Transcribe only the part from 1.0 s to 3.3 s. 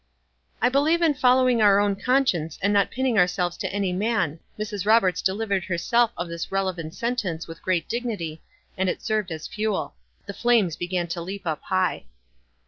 in following our own conscience, and not pinning